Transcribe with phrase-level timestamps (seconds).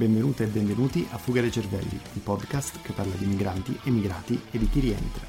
[0.00, 4.56] Benvenute e benvenuti a Fuga dei Cervelli, il podcast che parla di migranti, emigrati e
[4.56, 5.26] di chi rientra.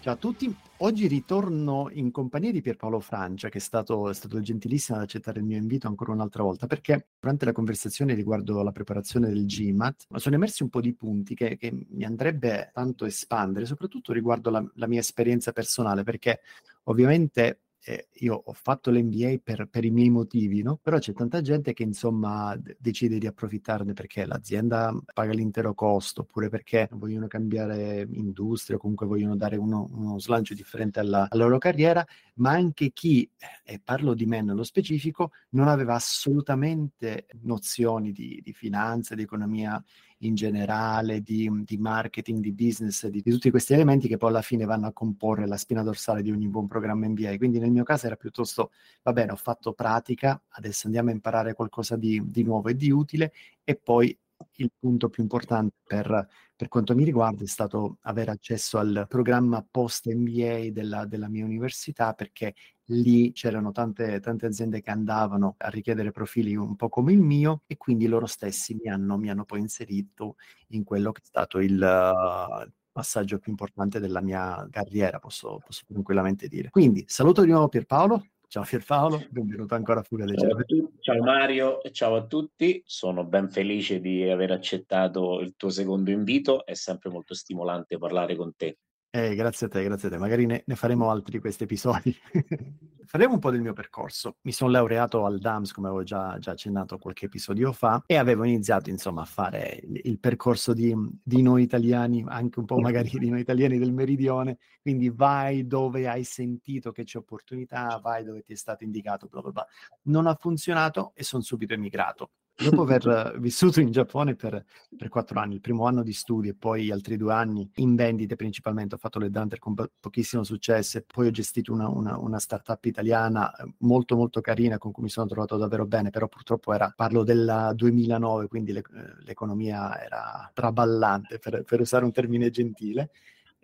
[0.00, 4.40] Ciao a tutti, oggi ritorno in compagnia di Pierpaolo Francia, che è stato, è stato,
[4.40, 8.72] gentilissimo ad accettare il mio invito ancora un'altra volta, perché durante la conversazione riguardo la
[8.72, 13.66] preparazione del GMAT sono emersi un po' di punti che, che mi andrebbe tanto espandere,
[13.66, 16.40] soprattutto riguardo la, la mia esperienza personale, perché
[16.86, 20.78] ovviamente eh, io ho fatto l'MBA per, per, i miei motivi, no?
[20.80, 26.20] Però c'è tanta gente che insomma d- decide di approfittarne perché l'azienda paga l'intero costo,
[26.20, 31.44] oppure perché vogliono cambiare industria o comunque vogliono dare uno, uno slancio differente alla, alla,
[31.44, 33.28] loro carriera, ma anche chi,
[33.64, 39.82] e parlo di me nello specifico, non aveva assolutamente nozioni di, di finanza, di economia
[40.22, 44.42] in generale, di, di marketing, di business, di, di, tutti questi elementi che poi alla
[44.42, 47.36] fine vanno a comporre la spina dorsale di ogni buon programma MBA.
[47.36, 48.70] Quindi nel mio caso era piuttosto,
[49.02, 52.90] va bene, ho fatto pratica, adesso andiamo a imparare qualcosa di, di nuovo e di
[52.90, 53.32] utile
[53.64, 54.16] e poi
[54.56, 59.66] il punto più importante per, per, quanto mi riguarda è stato avere accesso al programma
[59.68, 62.54] post MBA della, della mia università perché
[62.86, 67.62] lì c'erano tante, tante, aziende che andavano a richiedere profili un po' come il mio
[67.66, 70.36] e quindi loro stessi mi hanno, mi hanno poi inserito
[70.68, 75.82] in quello che è stato il uh, passaggio più importante della mia carriera, posso, posso
[75.86, 76.70] tranquillamente dire.
[76.70, 80.86] Quindi saluto di nuovo Pierpaolo, Ciao Pierpaolo, benvenuto ancora a Fuga dei Cervelli.
[81.00, 86.66] Ciao Mario ciao a tutti, sono ben felice di aver accettato il tuo secondo invito,
[86.66, 88.76] è sempre molto stimolante parlare con te.
[89.14, 90.16] Eh, grazie a te, grazie a te.
[90.16, 92.16] Magari ne, ne faremo altri di questi episodi.
[93.04, 94.36] Faremo un po' del mio percorso.
[94.40, 98.44] Mi sono laureato al DAMS, come avevo già, già, accennato qualche episodio fa, e avevo
[98.44, 103.10] iniziato insomma a fare il, il percorso di, di, noi italiani, anche un po' magari
[103.18, 104.56] di noi italiani del meridione.
[104.80, 109.42] Quindi vai dove hai sentito che c'è opportunità, vai dove ti è stato indicato, bla
[109.42, 109.66] bla bla.
[110.04, 114.64] Non ha funzionato e sono subito emigrato dopo aver vissuto in Giappone per,
[114.96, 118.36] per, quattro anni, il primo anno di studio e poi altri due anni in vendite
[118.36, 122.18] principalmente, ho fatto le Dunter con po- pochissimo successo e poi ho gestito una, una,
[122.18, 126.28] una, startup italiana eh, molto molto carina con cui mi sono trovato davvero bene, però
[126.28, 132.12] purtroppo era, parlo del 2009, quindi le, eh, l'economia era traballante per, per usare un
[132.12, 133.10] termine gentile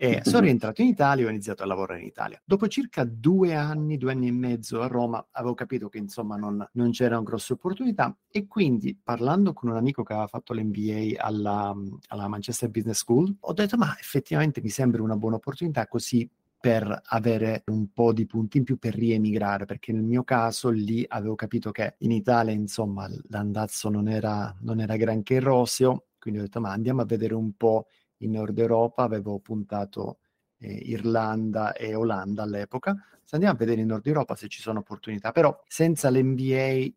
[0.00, 2.40] e sono rientrato in Italia e ho iniziato a lavorare in Italia.
[2.44, 6.64] Dopo circa due anni, due anni e mezzo a Roma, avevo capito che insomma non,
[6.74, 11.74] non c'erano grosse opportunità e quindi parlando con un amico che aveva fatto l'MBA alla,
[12.08, 16.30] alla Manchester Business School, ho detto ma effettivamente mi sembra una buona opportunità così
[16.60, 21.04] per avere un po' di punti in più per riemigrare, perché nel mio caso lì
[21.08, 26.42] avevo capito che in Italia, insomma, l'andazzo non era, non era granché roseo, quindi ho
[26.44, 27.86] detto ma andiamo a vedere un po'
[28.18, 30.18] in Nord Europa, avevo puntato
[30.58, 32.96] eh, Irlanda e Olanda all'epoca.
[33.24, 36.88] Se andiamo a vedere in Nord Europa se ci sono opportunità, però senza l'MBA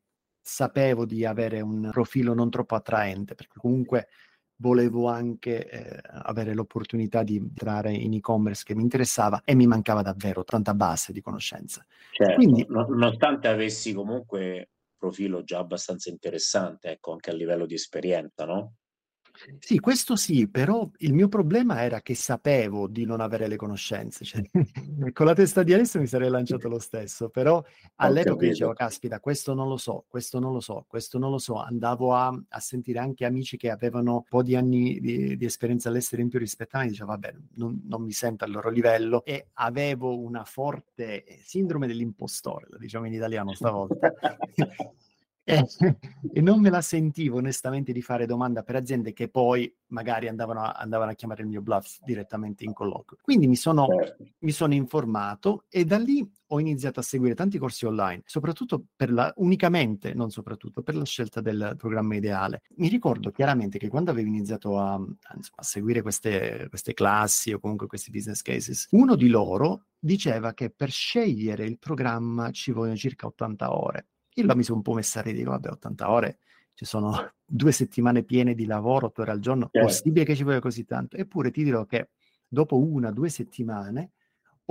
[0.42, 4.08] sapevo di avere un profilo non troppo attraente, perché comunque
[4.62, 10.04] volevo anche eh, avere l'opportunità di entrare in e-commerce che mi interessava e mi mancava
[10.04, 11.86] davvero tanta base di conoscenza.
[12.12, 17.74] Certo, Quindi, nonostante avessi comunque un profilo già abbastanza interessante, ecco, anche a livello di
[17.74, 18.76] esperienza, no?
[19.60, 24.26] Sì, questo sì, però il mio problema era che sapevo di non avere le conoscenze,
[24.26, 24.42] cioè,
[25.14, 27.64] con la testa di adesso mi sarei lanciato lo stesso, però
[27.96, 31.56] all'epoca dicevo, caspita, questo non lo so, questo non lo so, questo non lo so,
[31.56, 35.90] andavo a, a sentire anche amici che avevano un po' di anni di, di esperienza
[35.90, 39.24] all'estero in più rispetto a me, dicevo, vabbè, non, non, mi sento al loro livello.
[39.26, 44.12] E avevo una forte sindrome dell'impostore, lo diciamo in italiano stavolta.
[45.44, 45.66] E,
[46.34, 50.62] e, non me la sentivo onestamente di fare domanda per aziende che poi magari andavano
[50.62, 53.20] a, andavano a chiamare il mio bluff direttamente in colloquio.
[53.22, 54.26] Quindi mi sono, certo.
[54.40, 59.12] mi sono, informato e da lì ho iniziato a seguire tanti corsi online, soprattutto per
[59.12, 62.62] la, unicamente, non soprattutto, per la scelta del programma ideale.
[62.76, 67.60] Mi ricordo chiaramente che quando avevo iniziato a, a, a seguire queste, queste classi o
[67.60, 72.96] comunque questi business cases, uno di loro diceva che per scegliere il programma ci vogliono
[72.96, 74.08] circa 80 ore.
[74.36, 76.40] Io la mi sono un po' messa a ridere, vabbè, 80 ore,
[76.74, 77.12] ci sono
[77.46, 80.86] due settimane piene di lavoro, otto ore al giorno, è possibile che ci voglia così
[80.86, 81.18] tanto?
[81.18, 82.10] Eppure ti dirò che
[82.48, 84.12] dopo una, due settimane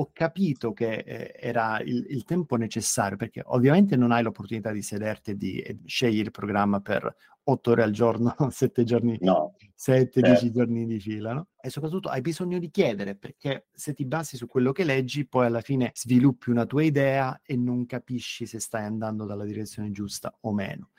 [0.01, 4.81] ho capito che eh, era il, il, tempo necessario, perché ovviamente non hai l'opportunità di
[4.81, 9.57] sederti e di e scegliere il programma per otto ore al giorno, sette giorni, no.
[9.75, 10.51] sette, dieci eh.
[10.53, 11.49] giorni di fila, no?
[11.61, 15.47] E soprattutto hai bisogno di chiedere, perché se ti basi su quello che leggi, poi
[15.47, 20.35] alla fine sviluppi una tua idea e non capisci se stai andando dalla direzione giusta
[20.41, 20.91] o meno.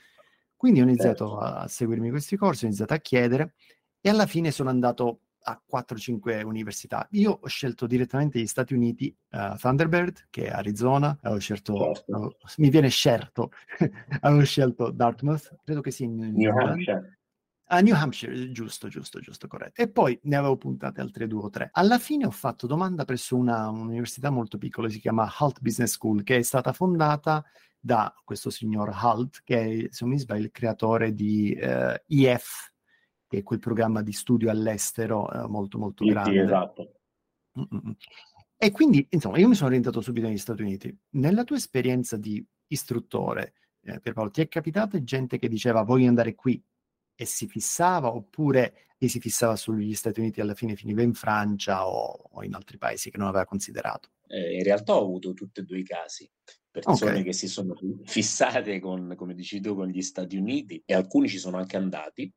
[0.56, 1.40] Quindi ho iniziato certo.
[1.40, 3.56] a seguirmi questi corsi, ho iniziato a chiedere
[4.00, 7.08] e alla fine sono andato a 4-5 università.
[7.12, 12.18] Io ho scelto direttamente gli Stati Uniti, uh, Thunderbird, che è Arizona, ho scelto, certo.
[12.18, 13.52] uh, mi viene scelto,
[14.22, 17.20] avevo scelto Dartmouth, credo che sia in New, New Hampshire.
[17.72, 19.82] A New Hampshire, giusto, giusto, giusto, corretto.
[19.82, 21.70] E poi ne avevo puntate altre due o tre.
[21.72, 26.22] Alla fine ho fatto domanda presso una, un'università molto piccola, si chiama Halt Business School,
[26.24, 27.42] che è stata fondata
[27.80, 32.71] da questo signor Halt, che è, se non mi sbaglio, il creatore di eh, EF,
[33.32, 36.32] che è quel programma di studio all'estero eh, molto, molto sì, grande.
[36.32, 37.00] Sì, esatto.
[37.58, 37.96] Mm-mm.
[38.58, 40.94] E quindi, insomma, io mi sono orientato subito negli Stati Uniti.
[41.12, 46.36] Nella tua esperienza di istruttore, eh, Pierpaolo, ti è capitato gente che diceva voglio andare
[46.36, 46.62] qui
[47.16, 51.14] e si fissava oppure e si fissava sugli Stati Uniti e alla fine finiva in
[51.14, 54.10] Francia o, o in altri paesi che non aveva considerato?
[54.28, 56.30] Eh, in realtà ho avuto tutti e due i casi.
[56.70, 57.24] Persone okay.
[57.24, 61.38] che si sono fissate con, come dici tu, con gli Stati Uniti e alcuni ci
[61.38, 62.30] sono anche andati,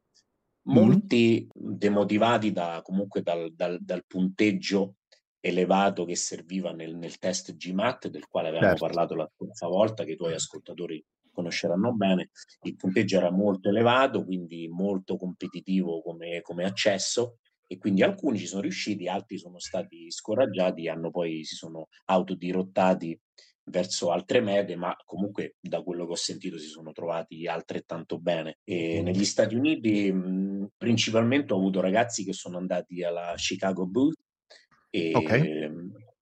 [0.64, 4.96] molti demotivati da, comunque dal, dal, dal, punteggio
[5.40, 8.87] elevato che serviva nel, nel test GMAT, del quale avevamo certo.
[8.87, 12.31] parlato la scorsa volta, che i tuoi ascoltatori conosceranno bene,
[12.62, 18.46] il punteggio era molto elevato, quindi molto competitivo come, come accesso e quindi alcuni ci
[18.46, 23.19] sono riusciti, altri sono stati scoraggiati, hanno poi si sono autodirottati
[23.66, 28.58] verso altre mete, ma comunque da quello che ho sentito si sono trovati altrettanto bene.
[28.64, 34.20] E negli Stati Uniti mh, principalmente ho avuto ragazzi che sono andati alla Chicago Booth
[34.90, 35.70] e okay.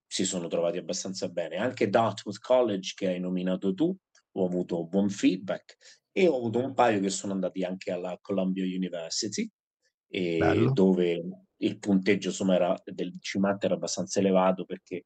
[0.07, 1.57] si sono trovati abbastanza bene.
[1.57, 3.95] Anche Dartmouth College che hai nominato tu
[4.35, 5.77] ho avuto buon feedback
[6.13, 9.49] e ho avuto un paio che sono andati anche alla Columbia University,
[10.73, 11.23] dove
[11.57, 15.05] il punteggio insomma, era, del CIMAT era abbastanza elevato perché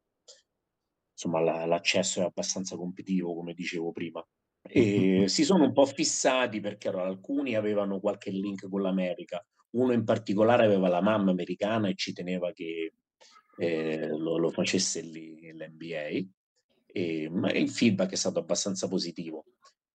[1.16, 4.24] insomma, la, l'accesso è abbastanza competitivo, come dicevo prima.
[4.68, 9.92] E si sono un po' fissati perché allora, alcuni avevano qualche link con l'America, uno
[9.92, 12.92] in particolare aveva la mamma americana e ci teneva che
[13.58, 16.28] eh, lo, lo, facesse lì l'NBA
[16.86, 19.44] e, ma il feedback è stato abbastanza positivo.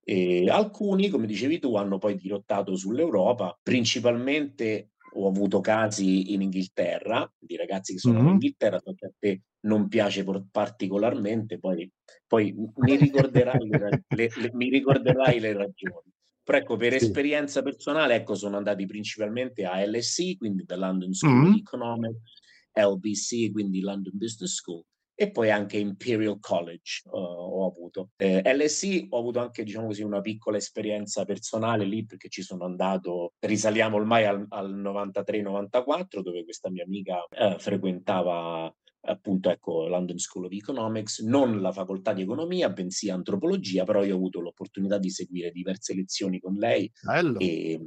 [0.03, 7.31] E alcuni, come dicevi tu, hanno poi dirottato sull'Europa, principalmente ho avuto casi in Inghilterra
[7.38, 8.25] di ragazzi che sono mm-hmm.
[8.25, 11.89] in Inghilterra, che a te non piace particolarmente, poi,
[12.27, 16.09] poi mi, ricorderai le, le, le, mi ricorderai le ragioni.
[16.43, 17.05] Però ecco, per sì.
[17.05, 21.51] esperienza personale, ecco, sono andati principalmente a LSE, quindi da London School mm-hmm.
[21.51, 22.39] of Economics,
[22.73, 28.09] LBC, quindi London Business School, e poi anche Imperial College uh, ho avuto.
[28.17, 32.65] Eh, LSI ho avuto anche, diciamo così, una piccola esperienza personale lì perché ci sono
[32.65, 38.73] andato, risaliamo ormai al, al 93-94 dove questa mia amica eh, frequentava
[39.03, 44.13] appunto ecco London School of Economics, non la facoltà di economia, bensì antropologia, però io
[44.13, 47.39] ho avuto l'opportunità di seguire diverse lezioni con lei bello.
[47.39, 47.80] e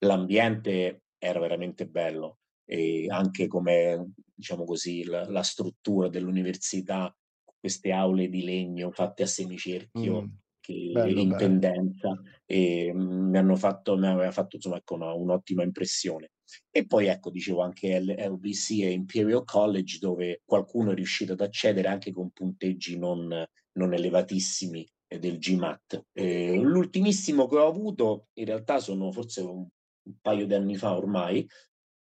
[0.00, 7.14] l'ambiente era veramente bello e anche come diciamo così, la, la struttura dell'università,
[7.58, 10.22] queste aule di legno fatte a semicerchio.
[10.22, 10.26] Mm.
[10.66, 11.36] Che, bello, in bello.
[11.36, 16.32] pendenza e mm, mi hanno fatto, mi aveva fatto insomma ecco, una, un'ottima impressione.
[16.70, 21.88] E poi ecco, dicevo anche LBC e Imperial College dove qualcuno è riuscito ad accedere
[21.88, 26.06] anche con punteggi non, non elevatissimi del GMAT.
[26.12, 29.66] Eh, l'ultimissimo che ho avuto in realtà sono forse un,
[30.06, 31.48] un paio di anni fa ormai,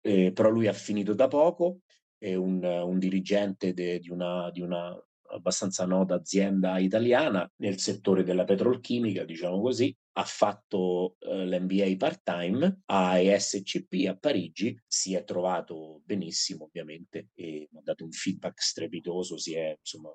[0.02, 1.80] eh, però lui ha finito da poco
[2.22, 4.96] è un, un dirigente de, di, una, di una
[5.32, 12.81] abbastanza nota azienda italiana nel settore della petrolchimica, diciamo così, ha fatto eh, l'MBA part-time
[12.85, 19.38] a ESCP a Parigi, si è trovato benissimo ovviamente e ha dato un feedback strepitoso,
[19.38, 20.14] si è insomma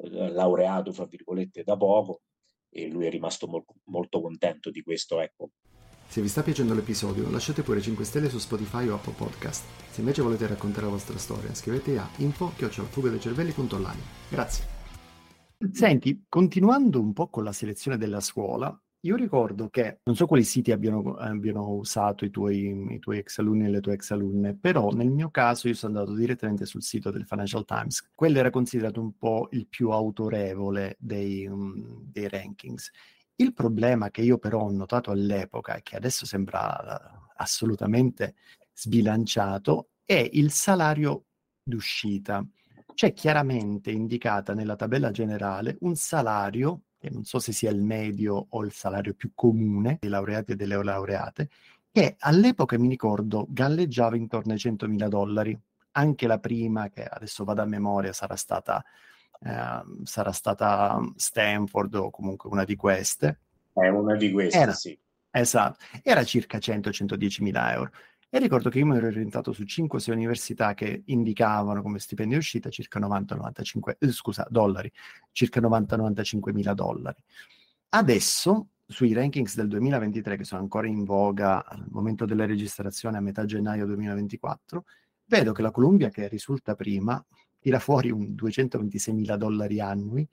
[0.00, 2.22] laureato fra virgolette da poco
[2.70, 5.50] e lui è rimasto mol- molto contento di questo, ecco.
[6.06, 9.64] Se vi sta piacendo l'episodio, lasciate pure 5 stelle su Spotify o Apple Podcast.
[9.90, 14.00] Se invece volete raccontare la vostra storia, scrivete a info-fugadecervelli.online.
[14.30, 14.76] Grazie.
[15.72, 20.44] Senti, continuando un po' con la selezione della scuola, io ricordo che non so quali
[20.44, 24.56] siti abbiano, abbiano usato i tuoi, i tuoi, ex alunni e le tue ex alunne,
[24.56, 28.10] però nel mio caso io sono andato direttamente sul sito del Financial Times.
[28.14, 32.90] Quello era considerato un po' il più autorevole dei, um, dei rankings
[33.40, 38.34] il problema che io però ho notato all'epoca e che adesso sembra assolutamente
[38.72, 41.26] sbilanciato è il salario
[41.62, 42.44] d'uscita.
[42.94, 48.46] C'è chiaramente indicata nella tabella generale un salario, che non so se sia il medio
[48.48, 51.48] o il salario più comune dei laureati e delle laureate,
[51.90, 55.58] che all'epoca mi ricordo galleggiava intorno ai 100.000 dollari.
[55.92, 58.84] Anche la prima, che adesso vado a memoria, sarà stata
[59.40, 63.40] eh, sarà stata Stanford o comunque una di queste.
[63.72, 64.98] È una di queste, era, sì.
[65.30, 67.90] Esatto, era circa 100-110 mila euro.
[68.30, 72.42] E ricordo che io mi ero orientato su 5-6 università che indicavano come stipendio di
[72.42, 74.92] uscita circa 90-95, eh, scusa, dollari,
[75.32, 77.22] circa 90-95 mila dollari.
[77.90, 83.20] Adesso, sui rankings del 2023, che sono ancora in voga al momento della registrazione a
[83.20, 84.84] metà gennaio 2024,
[85.24, 87.24] vedo che la Columbia, che risulta prima,
[87.58, 90.28] tira fuori un 226 mila dollari annui,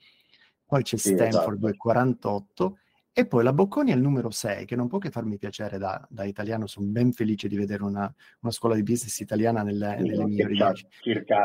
[0.65, 2.73] poi c'è sì, Stanford esatto.
[2.73, 2.73] 2,48
[3.17, 6.05] e poi la Bocconi è il numero 6, che non può che farmi piacere da,
[6.09, 10.03] da italiano, sono ben felice di vedere una, una scuola di business italiana nelle, sì,
[10.03, 10.85] nelle migliori leggi.
[10.99, 11.41] Circa,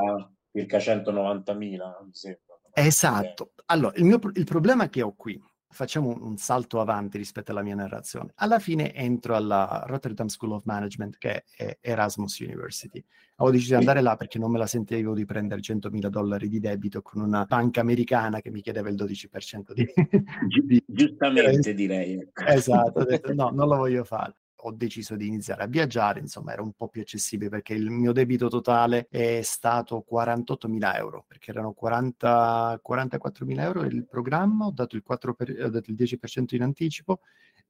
[0.51, 2.59] circa 190.000, mi sembra.
[2.73, 3.53] Esatto.
[3.67, 7.75] Allora, il, mio, il problema che ho qui, facciamo un, salto avanti rispetto alla mia
[7.75, 8.33] narrazione.
[8.37, 13.03] Alla fine entro alla Rotterdam School of Management, che è Erasmus University.
[13.37, 16.61] Ho deciso di andare là perché non me la sentivo di prendere 100.000 dollari di
[16.61, 19.87] debito con una banca americana che mi chiedeva il 12% di...
[20.65, 22.15] di Giustamente direi.
[22.15, 22.45] Ecco.
[22.45, 26.53] Esatto, ho detto no, non lo voglio fare ho deciso di iniziare a viaggiare, insomma
[26.53, 31.51] era un po' più accessibile perché il mio debito totale è stato 48.000 euro, perché
[31.51, 36.55] erano 40, 44.000 euro il programma, ho dato il, 4 per, ho dato il 10%
[36.55, 37.21] in anticipo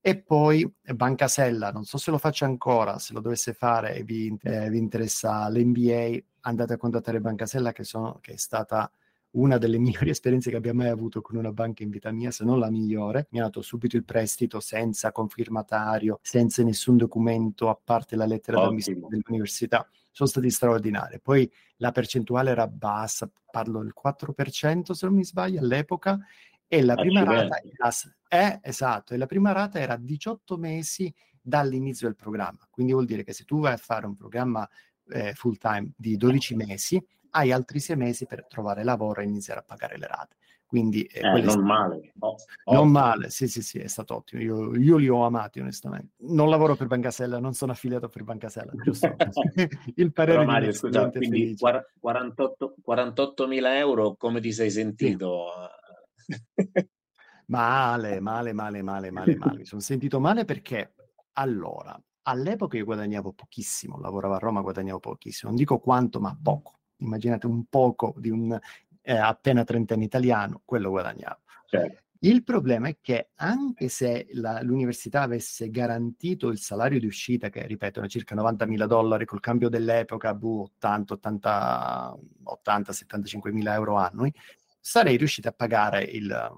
[0.01, 4.03] e poi Banca Sella, non so se lo faccio ancora, se lo dovesse fare e
[4.03, 8.91] vi, eh, vi interessa l'NBA, andate a contattare Banca Sella che, sono, che è stata
[9.33, 12.45] una delle migliori esperienze che abbia mai avuto con una banca in vita mia, se
[12.45, 13.29] non la migliore.
[13.31, 18.61] Mi ha dato subito il prestito senza confirmatario, senza nessun documento a parte la lettera
[18.61, 19.89] d'ammissione dell'università.
[20.11, 21.21] Sono stati straordinari.
[21.21, 26.19] Poi la percentuale era bassa, parlo del 4% se non mi sbaglio all'epoca,
[26.73, 27.91] e la prima rata era,
[28.29, 32.61] eh, esatto, e la prima rata era 18 mesi dall'inizio del programma.
[32.71, 34.69] Quindi vuol dire che se tu vai a fare un programma
[35.09, 39.61] eh, full time di 12 mesi, hai altri sei mesi per trovare lavoro e iniziare
[39.61, 40.37] a pagare le rate.
[40.71, 42.13] Quindi eh, eh, non male.
[42.21, 44.41] Oh, non male, sì, sì, sì, è stato ottimo.
[44.41, 46.15] Io, io, li ho amati, onestamente.
[46.19, 49.17] Non lavoro per Bancasella, non sono affiliato per Bancasella, giusto?
[49.97, 51.57] Il parere Però Mario, scusa, quindi
[51.99, 55.47] 48, 48.000 euro, come ti sei sentito?
[56.15, 56.37] Sì.
[57.47, 59.59] male, male, male, male, male, male.
[59.59, 60.95] Mi sono sentito male perché,
[61.33, 65.51] allora, all'epoca io guadagnavo pochissimo, lavoravo a Roma, guadagnavo pochissimo.
[65.51, 68.59] Non dico quanto, ma poco immaginate un poco di un
[69.03, 71.41] eh, appena trentenne italiano, quello guadagnavo.
[71.67, 72.03] Certo.
[72.23, 77.67] Il problema è che anche se la, l'università avesse garantito il salario di uscita, che
[77.67, 83.97] ripeto, è circa 90.000 dollari col cambio dell'epoca, boh, 80, 80, 80 75 mila euro
[83.97, 84.31] annui,
[84.79, 86.51] sarei riuscito a pagare il,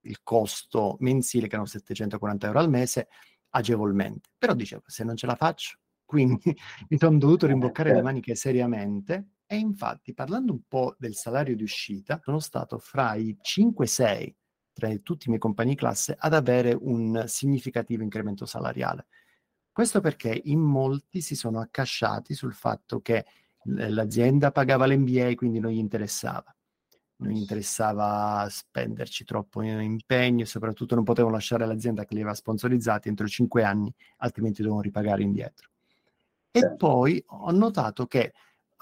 [0.00, 3.08] il costo mensile, che erano 740 euro al mese,
[3.50, 4.30] agevolmente.
[4.38, 6.40] Però dicevo, se non ce la faccio, quindi
[6.88, 8.08] mi sono dovuto rimboccare le certo.
[8.08, 13.36] maniche seriamente e infatti, parlando un po' del salario di uscita, sono stato fra i
[13.38, 14.34] 5-6
[14.72, 19.08] tra tutti i miei compagni di classe ad avere un significativo incremento salariale.
[19.70, 23.26] Questo perché in molti si sono accasciati sul fatto che
[23.64, 26.56] l'azienda pagava l'MBA, quindi non gli interessava.
[27.16, 32.34] Non gli interessava spenderci troppo impegno e soprattutto non potevano lasciare l'azienda che li aveva
[32.34, 35.68] sponsorizzati entro 5 anni, altrimenti dovevano ripagare indietro.
[36.50, 36.76] E certo.
[36.76, 38.32] poi ho notato che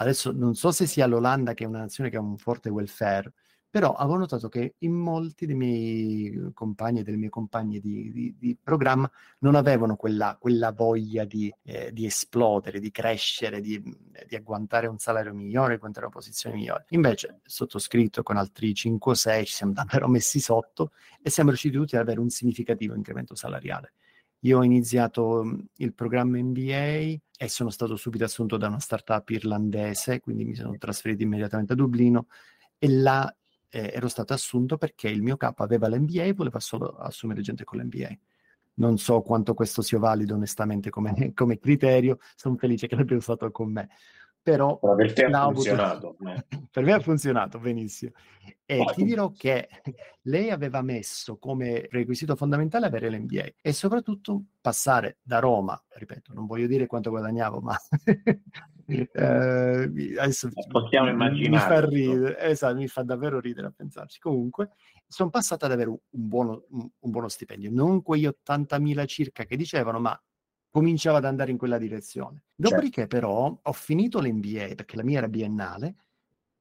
[0.00, 3.32] adesso non so se sia l'Olanda che è una nazione che ha un forte welfare,
[3.70, 8.34] però avevo notato che in molti dei miei compagni e delle mie compagne di, di,
[8.36, 9.08] di programma
[9.40, 13.80] non avevano quella, quella voglia di, eh, di, esplodere, di crescere, di,
[14.26, 16.86] di, agguantare un salario migliore, agguantare una posizione migliore.
[16.88, 20.90] Invece, sottoscritto con altri 5 o 6, ci siamo davvero messi sotto
[21.22, 23.92] e siamo riusciti tutti ad avere un significativo incremento salariale.
[24.40, 29.28] Io ho iniziato mm, il programma MBA e sono stato subito assunto da una startup
[29.30, 32.26] irlandese, quindi mi sono trasferito immediatamente a Dublino
[32.78, 33.34] e là
[33.68, 37.64] eh, ero stato assunto perché il mio capo aveva l'MBA e voleva solo assumere gente
[37.64, 38.16] con l'MBA.
[38.74, 43.50] Non so quanto questo sia valido onestamente come, come criterio, sono felice che l'abbia usato
[43.50, 43.88] con me
[44.42, 46.16] però, però per te ha funzionato.
[46.18, 46.44] Avuto...
[46.70, 48.12] per me ha funzionato benissimo.
[48.64, 48.94] E Poi.
[48.94, 49.68] ti dirò che
[50.22, 56.46] lei aveva messo come requisito fondamentale avere l'MBA e soprattutto passare da Roma, ripeto, non
[56.46, 57.76] voglio dire quanto guadagnavo, ma
[58.86, 61.74] eh, adesso possiamo immaginare.
[61.74, 64.20] Mi fa, ridere, esatto, mi fa davvero ridere a pensarci.
[64.20, 64.70] Comunque,
[65.06, 69.56] sono passata ad avere un, buono, un, un buono stipendio, non quegli 80.000 circa che
[69.56, 70.20] dicevano, ma
[70.70, 72.44] cominciava ad andare in quella direzione.
[72.54, 73.16] Dopodiché certo.
[73.16, 75.94] però ho finito l'MBA perché la mia era biennale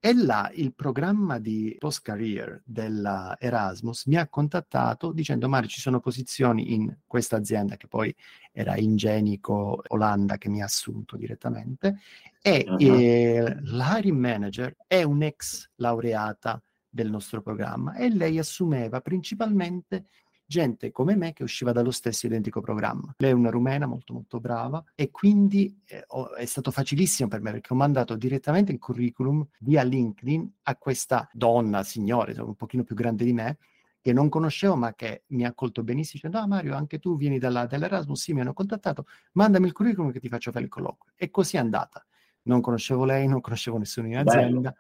[0.01, 5.82] e là il programma di post career della Erasmus mi ha contattato dicendo Mario ci
[5.82, 8.16] sono posizioni in questa azienda che poi
[8.54, 12.00] era Ingenico Olanda che mi ha assunto direttamente
[12.42, 12.78] e uh-huh.
[12.80, 20.06] eh, l'hiring manager è un'ex laureata del nostro programma e lei assumeva principalmente
[20.50, 23.13] gente come me che usciva dallo stesso identico programma.
[23.20, 27.39] Lei è una rumena molto molto brava e quindi eh, ho, è stato facilissimo per
[27.39, 32.84] me perché ho mandato direttamente il curriculum via LinkedIn a questa donna, signore, un pochino
[32.84, 33.60] più grande di me,
[34.01, 37.38] che non conoscevo ma che mi ha accolto benissimo dicendo ah Mario anche tu vieni
[37.38, 41.13] dalla, dall'Erasmus, sì mi hanno contattato, mandami il curriculum che ti faccio fare il colloquio.
[41.15, 42.03] E così è andata.
[42.44, 44.75] Non conoscevo lei, non conoscevo nessuno in azienda, Bello.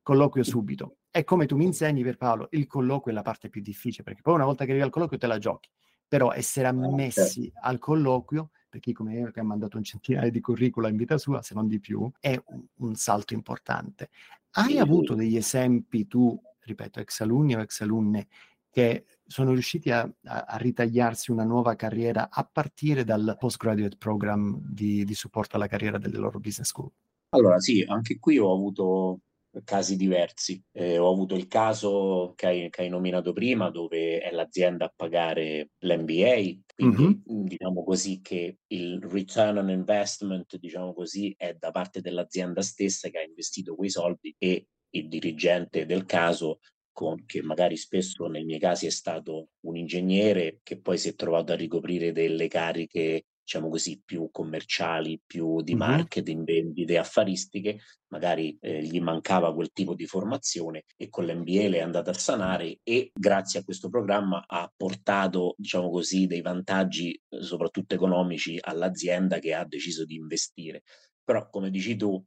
[0.00, 0.94] colloquio subito.
[1.12, 4.22] E come tu mi insegni per Paolo, il colloquio è la parte più difficile, perché
[4.22, 5.68] poi una volta che arrivi al colloquio te la giochi.
[6.06, 7.60] Però essere ah, ammessi certo.
[7.62, 11.18] al colloquio, per chi come me che ha mandato un centinaio di curricula in vita
[11.18, 14.10] sua, se non di più, è un, un salto importante.
[14.52, 18.28] Hai avuto degli esempi tu, ripeto, ex alunni o ex alunne,
[18.70, 24.60] che sono riusciti a, a, a, ritagliarsi una nuova carriera a partire dal postgraduate program
[24.62, 26.90] di, di, supporto alla carriera delle loro business school?
[27.30, 29.20] Allora sì, anche qui ho avuto
[29.64, 30.62] casi diversi.
[30.72, 34.92] Eh, ho avuto il caso che hai, che hai, nominato prima, dove è l'azienda a
[34.94, 37.44] pagare l'MBA, quindi mm-hmm.
[37.44, 43.18] diciamo così che il return on investment, diciamo così, è da parte dell'azienda stessa che
[43.18, 46.60] ha investito quei soldi e il dirigente del caso
[46.92, 51.14] con, che magari spesso nei miei casi è stato un ingegnere che poi si è
[51.14, 57.80] trovato a ricoprire delle cariche diciamo così, più commerciali, più di marketing, vendite affaristiche,
[58.12, 62.14] magari eh, gli mancava quel tipo di formazione e con l'MBA le è andata a
[62.14, 68.56] sanare e grazie a questo programma ha portato, diciamo così, dei vantaggi eh, soprattutto economici
[68.60, 70.84] all'azienda che ha deciso di investire.
[71.24, 72.24] Però, come dici tu,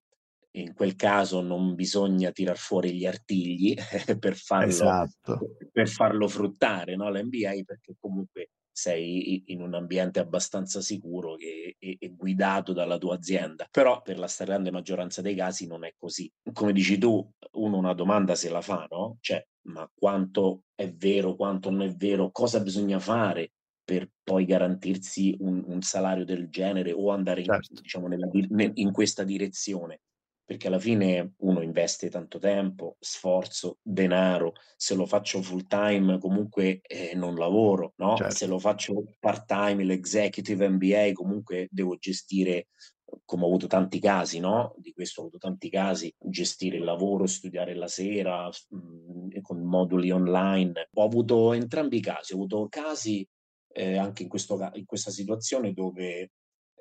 [0.55, 3.73] in quel caso non bisogna tirar fuori gli artigli
[4.19, 5.55] per farlo, esatto.
[5.71, 7.09] per farlo fruttare, no?
[7.09, 13.15] l'MBA, perché comunque sei in un ambiente abbastanza sicuro e, e, e, guidato dalla tua
[13.15, 13.67] azienda.
[13.69, 16.29] Però per la stragrande maggioranza dei casi non è così.
[16.51, 19.17] Come dici tu, uno una domanda se la fa, no?
[19.21, 23.51] Cioè, ma quanto è vero, quanto non è vero, cosa bisogna fare
[23.85, 27.73] per poi garantirsi un, un salario del genere o andare certo.
[27.73, 28.29] in, diciamo, nella,
[28.73, 30.01] in questa direzione?
[30.45, 36.81] Perché alla fine uno investe tanto tempo, sforzo, denaro, se lo faccio full time comunque
[36.81, 38.15] eh, non lavoro, no?
[38.17, 38.35] Certo.
[38.35, 42.67] Se lo faccio part time, l'executive MBA comunque devo gestire
[43.25, 44.73] come ho avuto tanti casi, no?
[44.77, 49.61] Di questo ho avuto tanti casi, gestire il lavoro, studiare la sera mh, mm, con
[49.61, 50.89] moduli online.
[50.93, 53.27] Ho avuto entrambi i casi, ho avuto casi
[53.73, 56.31] eh, anche in, questo, in, questa situazione dove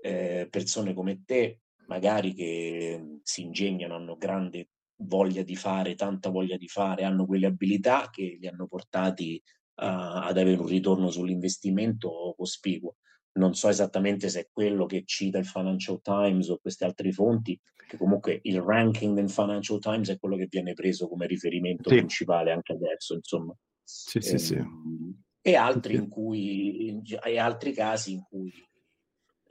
[0.00, 4.68] eh, persone come te magari che mhmm, si ingegnano, hanno grande
[5.04, 9.84] voglia di fare, tanta voglia di fare, hanno quelle abilità che li hanno portati uh,
[9.84, 12.96] ad avere un ritorno sull'investimento cospicuo.
[13.34, 17.58] Non so esattamente se è quello che cita il Financial Times o queste altre fonti,
[17.88, 21.96] che comunque il ranking del Financial Times è quello che viene preso come riferimento sì.
[21.96, 23.56] principale anche adesso, insomma.
[23.82, 24.54] Sì, sì, sì.
[24.54, 28.52] Ehm, e altri, in cui, e altri casi in cui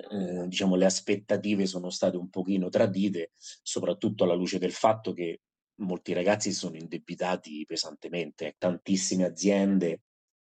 [0.10, 5.42] eh, diciamo, le aspettative sono state un pochino tradite, soprattutto alla luce del fatto che
[5.82, 8.56] molti ragazzi sono indebitati pesantemente.
[8.58, 10.02] Tantissime aziende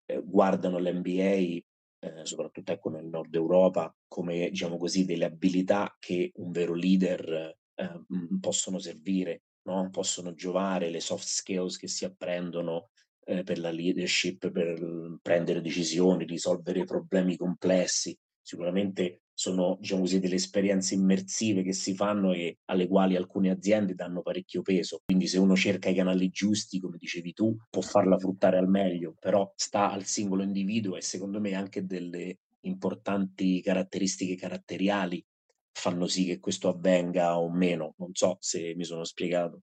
[0.05, 1.61] eh, guardano l'MBA,
[1.99, 7.57] eh, soprattutto ecco, nel nord Europa, come diciamo così, delle abilità che un vero leader
[7.75, 8.01] eh,
[8.39, 9.89] possono servire, no?
[9.89, 12.89] possono giovare, le soft skills che si apprendono
[13.25, 18.17] eh, per la leadership, per prendere decisioni, risolvere problemi complessi.
[18.45, 23.95] Sicuramente sono diciamo così, delle esperienze immersive che si fanno e alle quali alcune aziende
[23.95, 24.99] danno parecchio peso.
[25.05, 29.15] Quindi se uno cerca i canali giusti, come dicevi tu, può farla fruttare al meglio,
[29.19, 35.23] però sta al singolo individuo e secondo me anche delle importanti caratteristiche caratteriali
[35.71, 37.93] fanno sì che questo avvenga o meno.
[37.97, 39.61] Non so se mi sono spiegato.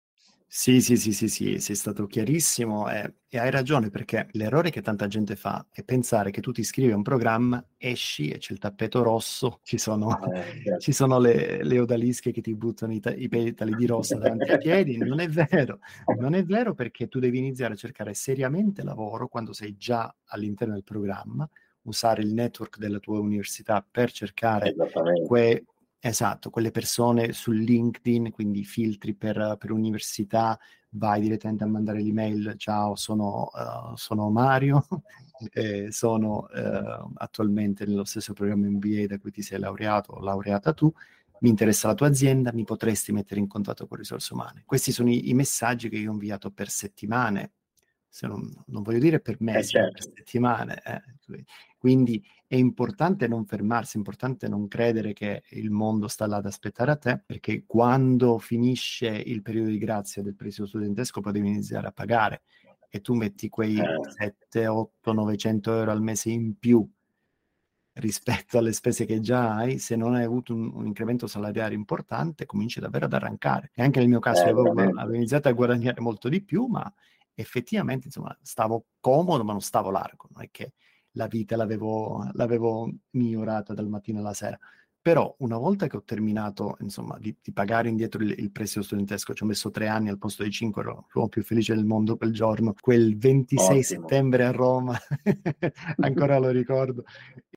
[0.52, 4.82] Sì, sì, sì, sì, sì, sei stato chiarissimo e, e hai ragione perché l'errore che
[4.82, 8.52] tanta gente fa è pensare che tu ti iscrivi a un programma, esci e c'è
[8.54, 10.78] il tappeto rosso, ci sono, Eh, certo.
[10.82, 14.50] ci sono le, le odalische che ti buttano i, ta- i petali di rosa davanti
[14.50, 14.96] ai piedi.
[14.98, 15.78] Non è vero,
[16.18, 20.74] non è vero perché tu devi iniziare a cercare seriamente lavoro quando sei già all'interno
[20.74, 21.48] del programma,
[21.82, 24.74] usare il network della tua università per cercare
[25.24, 25.64] que-
[26.02, 30.58] Esatto, quelle persone su LinkedIn, quindi filtri per, per università,
[30.92, 34.86] vai direttamente a mandare l'email, ciao, sono, uh, sono Mario,
[35.52, 40.72] eh, sono uh, attualmente nello stesso programma MBA da cui ti sei laureato o laureata
[40.72, 40.90] tu,
[41.40, 44.62] mi interessa la tua azienda, mi potresti mettere in contatto con risorse umane.
[44.64, 47.59] Questi sono i, i messaggi che io ho inviato per settimane, se
[48.22, 49.92] non, non voglio dire per mesi, eh certo.
[49.92, 50.82] per settimane.
[50.84, 51.44] Eh.
[51.78, 56.46] Quindi è importante non fermarsi, è importante non credere che il mondo sta là ad
[56.46, 61.86] aspettare a te, perché quando finisce il periodo di grazia del prestito studentesco potevi iniziare
[61.86, 62.42] a pagare.
[62.92, 63.84] e tu metti quei eh.
[64.18, 66.84] 7, 8, 900 euro al mese in più
[67.94, 72.46] rispetto alle spese che già hai, se non hai avuto un, un incremento salariale importante,
[72.46, 73.70] cominci davvero ad arrancare.
[73.74, 76.92] E anche nel mio caso eh, avevo, avevo, iniziato a guadagnare molto di più, ma
[77.34, 80.28] effettivamente insomma, stavo comodo, ma non stavo largo.
[80.32, 80.74] Non è che
[81.12, 84.58] la vita l'avevo, l'avevo migliorata dal mattino alla sera.
[85.02, 89.32] Però una volta che ho terminato, insomma, di, di pagare indietro il, il, prestito studentesco,
[89.32, 92.18] ci ho messo tre anni al posto di cinque, ero l'uomo più felice del mondo
[92.18, 93.82] quel giorno, quel 26 Ottimo.
[93.82, 94.98] settembre a Roma,
[96.00, 97.04] ancora lo ricordo.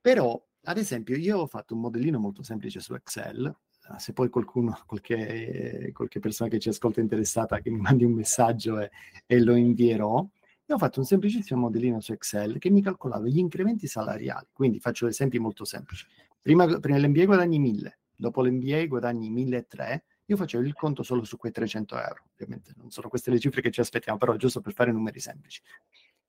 [0.02, 3.54] Però, ad esempio, io ho fatto un modellino molto semplice su Excel,
[3.98, 8.80] se poi qualcuno, qualche, qualche persona che ci ascolta interessata, che mi mandi un messaggio
[8.80, 8.90] e,
[9.26, 10.26] e lo invierò,
[10.66, 14.48] io ho fatto un semplicissimo modellino su Excel che mi calcolava gli incrementi salariali.
[14.54, 16.06] Quindi faccio esempi molto semplici.
[16.42, 21.38] Prima, prima l'MBA guadagni 1000, dopo l'MBA guadagni 1300, io facevo il conto solo su
[21.38, 22.24] quei 300 euro.
[22.34, 25.62] Ovviamente non sono queste le cifre che ci aspettiamo, però giusto per fare numeri semplici.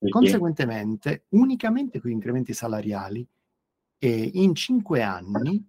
[0.09, 3.27] Conseguentemente, unicamente con gli incrementi salariali,
[3.97, 5.67] e in 5 anni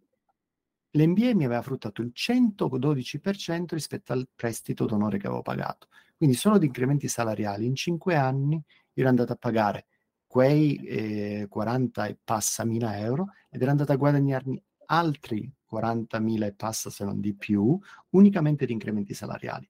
[0.96, 5.88] l'MBA mi aveva fruttato il 112% rispetto al prestito d'onore che avevo pagato.
[6.18, 9.86] Quindi solo di incrementi salariali in 5 anni io ero andato a pagare
[10.26, 16.54] quei eh, 40 e passa mila euro ed ero andato a guadagnarmi altri 40.000 e
[16.54, 17.78] passa se non di più
[18.12, 19.70] unicamente di incrementi salariali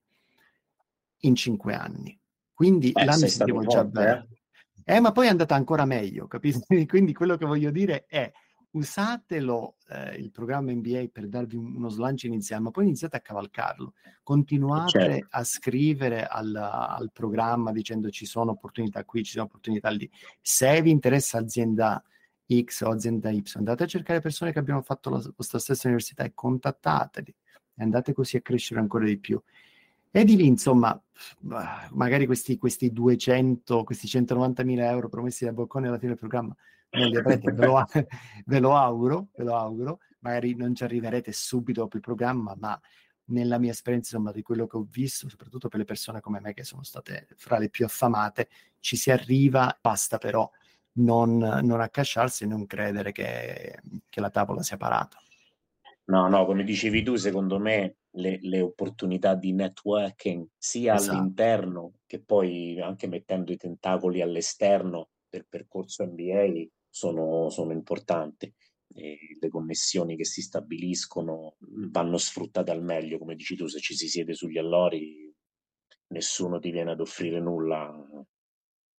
[1.20, 2.18] in 5 anni.
[2.52, 4.28] Quindi eh, l'anno sentivo già bene.
[4.84, 4.96] Eh?
[4.96, 6.60] eh, ma poi è andata ancora meglio, capisci?
[6.86, 8.32] Quindi quello che voglio dire è
[8.76, 13.94] usatelo eh, il programma MBA per darvi uno slancio iniziale, ma poi iniziate a cavalcarlo.
[14.22, 15.26] Continuate certo.
[15.30, 20.08] a scrivere al, al, programma dicendo ci sono opportunità qui, ci sono opportunità lì.
[20.40, 22.02] Se vi interessa azienda
[22.48, 26.24] X o azienda Y, andate a cercare persone che abbiano fatto la vostra stessa università
[26.24, 27.34] e contattateli.
[27.78, 29.40] E andate così a crescere ancora di più.
[30.10, 30.98] E di lì, insomma,
[31.90, 36.56] magari questi, questi 200, questi 190 mila euro promessi da Bocconi alla fine del programma
[36.90, 37.84] non li avrete, ve lo,
[38.46, 42.80] ve lo auguro, ve lo auguro, magari non ci arriverete subito dopo il programma, ma
[43.26, 46.54] nella mia esperienza, insomma, di quello che ho visto, soprattutto per le persone come me
[46.54, 48.48] che sono state fra le più affamate,
[48.80, 50.48] ci si arriva, basta però
[50.94, 55.18] non, non accasciarsi e non credere che, che, la tavola sia parata.
[56.04, 61.18] No, no, come dicevi tu, secondo me le, le opportunità di networking sia esatto.
[61.18, 68.52] all'interno che poi anche mettendo i tentacoli all'esterno del percorso MBA sono, sono importanti.
[68.94, 71.56] E le connessioni che si stabiliscono
[71.90, 75.26] vanno sfruttate al meglio, come dici tu, se ci si siede sugli allori
[76.08, 77.92] nessuno ti viene ad offrire nulla.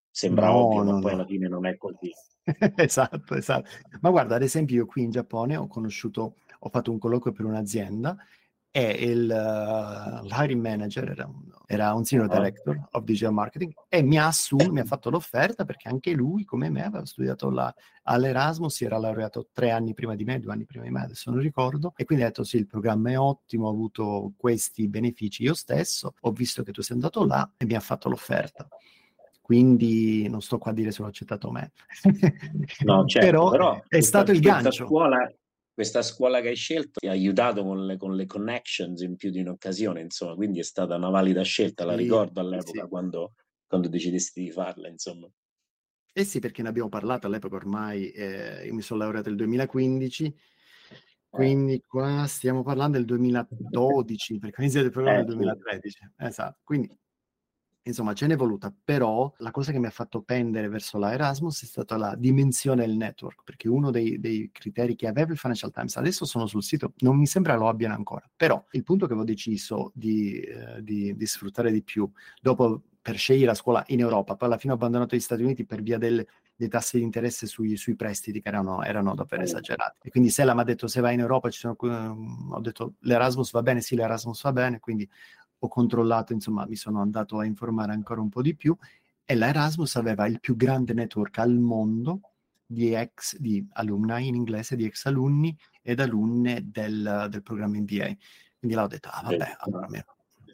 [0.10, 1.18] Sembra no, ovvio, no, ma poi no.
[1.18, 2.12] alla fine non è così.
[2.76, 3.70] esatto, esatto.
[4.02, 7.46] Ma guarda, ad esempio io qui in Giappone ho conosciuto, ho fatto un colloquio per
[7.46, 8.18] un'azienda
[8.82, 12.36] il uh, hiring manager era un, era un senior ah.
[12.36, 16.46] director of digital marketing e mi ha assunto, mi ha fatto l'offerta perché anche lui,
[16.46, 20.54] come me, aveva studiato la, all'Erasmus, si era laureato tre anni prima di me, due
[20.54, 23.20] anni prima di me, adesso non ricordo, e quindi ha detto sì, il programma è
[23.20, 27.66] ottimo, ho avuto questi benefici io stesso, ho visto che tu sei andato là e
[27.66, 28.68] mi ha fatto l'offerta
[29.48, 31.72] quindi non sto qua a dire se l'ho accettato o me.
[32.84, 34.86] No, certo, però, però è stato il gancio.
[34.86, 35.26] Scuola,
[35.78, 39.30] questa scuola che hai scelto ti ha aiutato con le, con le, connections in più
[39.30, 42.88] di un'occasione, insomma, quindi è stata una valida scelta, la ricordo all'epoca sì.
[42.90, 43.34] quando,
[43.68, 45.30] quando decidesti di farla, insomma.
[46.14, 50.26] Eh sì, perché ne abbiamo parlato all'epoca ormai, eh, io mi sono laureato nel 2015,
[50.26, 50.36] eh.
[51.30, 56.90] quindi qua stiamo parlando del 2012, perché ho iniziato il programma nel 2013, esatto, quindi
[57.88, 61.64] Insomma, ce n'è voluta, però la cosa che mi ha fatto pendere verso la Erasmus
[61.64, 65.72] è stata la dimensione del network, perché uno dei, dei, criteri che aveva il Financial
[65.72, 69.14] Times, adesso sono sul sito, non mi sembra lo abbiano ancora, però il punto che
[69.14, 72.10] avevo deciso di, eh, di, di sfruttare di più,
[72.42, 75.66] dopo per scegliere la scuola in Europa, poi alla fine ho abbandonato gli Stati Uniti
[75.66, 80.00] per via delle, dei tassi di interesse sui, sui prestiti che erano, erano, davvero esagerati.
[80.02, 82.96] E quindi Sela mi ha detto se vai in Europa, ci sono, um, ho detto
[83.02, 85.08] l'Erasmus va bene, sì l'Erasmus va bene, quindi
[85.60, 88.76] ho controllato, insomma, mi sono andato a informare ancora un po' di più
[89.26, 92.22] e la Erasmus aveva il più grande network al mondo
[92.66, 98.16] di ex di alumni in inglese, di ex alunni ed alunne del, del programma MBA.
[98.60, 99.88] Quindi là ho detto, ah vabbè, allora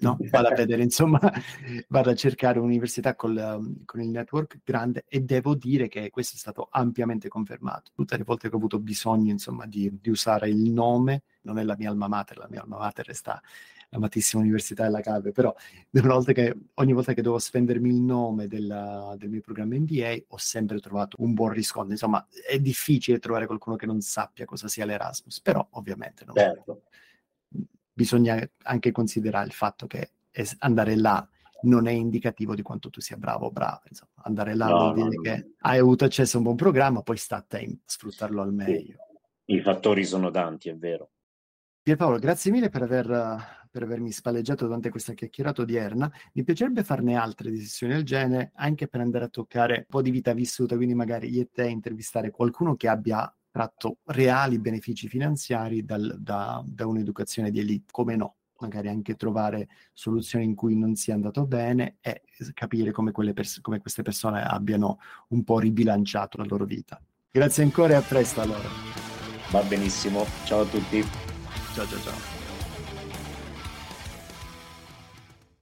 [0.04, 0.18] no?
[0.30, 1.20] vado a vedere, insomma,
[1.90, 6.40] vado a cercare un'università col, con il network grande e devo dire che questo è
[6.40, 7.92] stato ampiamente confermato.
[7.94, 11.64] Tutte le volte che ho avuto bisogno, insomma, di, di usare il nome, non è
[11.64, 13.42] la mia alma mater, la mia alma mater sta
[13.94, 15.54] amatissima Università della Calve, però
[16.34, 20.80] che, ogni volta che devo spendermi il nome della, del mio programma MBA ho sempre
[20.80, 21.92] trovato un buon riscontro.
[21.92, 26.34] Insomma, è difficile trovare qualcuno che non sappia cosa sia l'Erasmus, però ovviamente no.
[26.34, 26.84] certo.
[27.92, 30.12] bisogna anche considerare il fatto che
[30.60, 31.28] andare là
[31.64, 33.82] non è indicativo di quanto tu sia bravo o brava.
[33.88, 35.54] Insomma, andare là no, vuol dire no, che no.
[35.60, 38.98] hai avuto accesso a un buon programma, poi sta a te sfruttarlo al meglio.
[39.46, 41.12] I fattori sono tanti, è vero.
[41.82, 46.12] Pierpaolo, grazie mille per, aver, per avermi spalleggiato durante questa chiacchierata odierna.
[46.34, 50.04] Mi piacerebbe farne altre di sessioni del genere, anche per andare a toccare un po'
[50.04, 55.08] di vita vissuta, quindi magari io e te intervistare qualcuno che abbia tratto reali benefici
[55.08, 58.36] finanziari dal, da, da un'educazione di elite, come no?
[58.60, 62.22] magari anche trovare soluzioni in cui non sia andato bene e
[62.54, 67.02] capire come, pers- come queste persone abbiano un po' ribilanciato la loro vita.
[67.32, 68.70] Grazie ancora e a presto allora.
[69.50, 71.04] Va benissimo, ciao a tutti.
[71.74, 72.33] Ciao ciao ciao.